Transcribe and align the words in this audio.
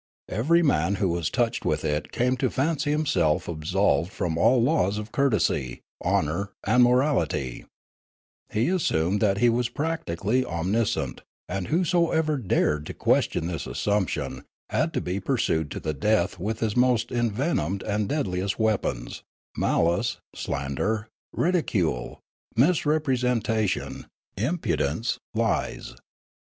Every 0.29 0.63
man 0.63 0.95
who 0.95 1.09
was 1.09 1.29
touched 1.29 1.63
with 1.63 1.85
it 1.85 2.11
came 2.11 2.35
to 2.37 2.49
fancy 2.49 2.89
himself 2.89 3.47
absolved 3.47 4.11
from 4.11 4.35
all 4.35 4.59
laws 4.59 4.97
of 4.97 5.11
courtesy, 5.11 5.81
honour, 6.03 6.53
and 6.65 6.81
morality; 6.81 7.65
he 8.51 8.69
assumed 8.69 9.21
that 9.21 9.37
he 9.37 9.47
was 9.47 9.69
practic 9.69 10.23
ally 10.25 10.41
omniscient, 10.43 11.21
and 11.47 11.67
whosoever 11.67 12.37
dared 12.37 12.87
to 12.87 12.95
question 12.95 13.45
this 13.45 13.67
assumption 13.67 14.43
had 14.71 14.91
to 14.93 15.01
be 15.01 15.19
pursued 15.19 15.69
to 15.69 15.79
the 15.79 15.93
death 15.93 16.39
with 16.39 16.61
his 16.61 16.75
most 16.75 17.11
envenomed 17.11 17.83
and 17.83 18.09
deadliest 18.09 18.57
weapons, 18.57 19.21
malice, 19.55 20.17
slan 20.33 20.73
der, 20.73 21.09
ridicule, 21.31 22.19
misrepresentation, 22.55 24.07
impudence, 24.35 25.19
lies. 25.35 25.93